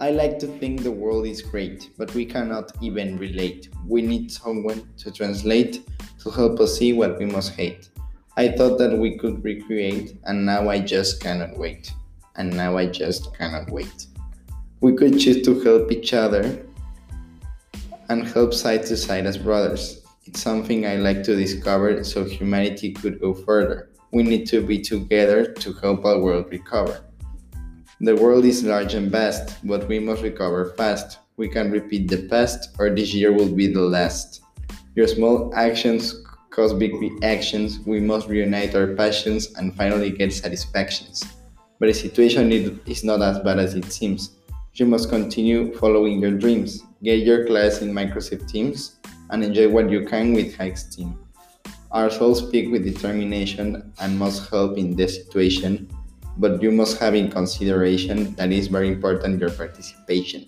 I 0.00 0.12
like 0.12 0.38
to 0.38 0.46
think 0.46 0.82
the 0.82 0.90
world 0.90 1.26
is 1.26 1.42
great, 1.42 1.90
but 1.98 2.14
we 2.14 2.24
cannot 2.24 2.72
even 2.80 3.18
relate. 3.18 3.68
We 3.86 4.00
need 4.00 4.32
someone 4.32 4.88
to 4.96 5.12
translate 5.12 5.86
to 6.22 6.30
help 6.30 6.58
us 6.58 6.78
see 6.78 6.94
what 6.94 7.18
we 7.18 7.26
must 7.26 7.52
hate. 7.52 7.90
I 8.38 8.48
thought 8.48 8.78
that 8.78 8.96
we 8.96 9.18
could 9.18 9.44
recreate, 9.44 10.16
and 10.24 10.46
now 10.46 10.70
I 10.70 10.78
just 10.78 11.22
cannot 11.22 11.58
wait. 11.58 11.92
And 12.36 12.56
now 12.56 12.78
I 12.78 12.86
just 12.86 13.36
cannot 13.36 13.70
wait. 13.70 14.06
We 14.80 14.94
could 14.94 15.20
choose 15.20 15.42
to 15.42 15.60
help 15.60 15.92
each 15.92 16.14
other 16.14 16.64
and 18.08 18.26
help 18.26 18.54
side 18.54 18.86
to 18.86 18.96
side 18.96 19.26
as 19.26 19.36
brothers. 19.36 20.00
It's 20.24 20.40
something 20.40 20.86
I 20.86 20.96
like 20.96 21.22
to 21.24 21.36
discover 21.36 22.02
so 22.04 22.24
humanity 22.24 22.92
could 22.94 23.20
go 23.20 23.34
further. 23.34 23.90
We 24.12 24.22
need 24.22 24.46
to 24.46 24.66
be 24.66 24.80
together 24.80 25.52
to 25.52 25.74
help 25.74 26.06
our 26.06 26.18
world 26.18 26.46
recover. 26.50 27.04
The 28.02 28.16
world 28.16 28.46
is 28.46 28.64
large 28.64 28.94
and 28.94 29.12
vast, 29.12 29.58
but 29.62 29.86
we 29.86 29.98
must 29.98 30.22
recover 30.22 30.72
fast. 30.74 31.18
We 31.36 31.50
can 31.50 31.70
repeat 31.70 32.08
the 32.08 32.26
past, 32.28 32.70
or 32.78 32.88
this 32.88 33.12
year 33.12 33.30
will 33.30 33.52
be 33.52 33.66
the 33.66 33.82
last. 33.82 34.40
Your 34.96 35.06
small 35.06 35.54
actions 35.54 36.24
cause 36.48 36.72
big 36.72 36.94
reactions. 36.94 37.78
We 37.80 38.00
must 38.00 38.26
reunite 38.26 38.74
our 38.74 38.94
passions 38.94 39.52
and 39.52 39.76
finally 39.76 40.10
get 40.12 40.32
satisfactions. 40.32 41.22
But 41.78 41.88
the 41.88 41.92
situation 41.92 42.50
is 42.86 43.04
not 43.04 43.20
as 43.20 43.38
bad 43.40 43.58
as 43.58 43.74
it 43.74 43.92
seems. 43.92 44.30
You 44.72 44.86
must 44.86 45.10
continue 45.10 45.76
following 45.76 46.22
your 46.22 46.32
dreams. 46.38 46.82
Get 47.02 47.20
your 47.26 47.44
class 47.46 47.82
in 47.82 47.92
Microsoft 47.92 48.48
Teams 48.48 48.96
and 49.28 49.44
enjoy 49.44 49.68
what 49.68 49.90
you 49.90 50.06
can 50.06 50.32
with 50.32 50.56
high 50.56 50.74
Team. 50.90 51.18
Our 51.90 52.08
souls 52.08 52.48
speak 52.48 52.72
with 52.72 52.82
determination 52.82 53.92
and 54.00 54.18
must 54.18 54.48
help 54.48 54.78
in 54.78 54.96
this 54.96 55.16
situation 55.16 55.90
but 56.40 56.62
you 56.62 56.72
must 56.72 56.98
have 56.98 57.14
in 57.14 57.30
consideration 57.30 58.34
that 58.36 58.50
it's 58.50 58.66
very 58.66 58.88
important 58.88 59.38
your 59.40 59.50
participation. 59.50 60.46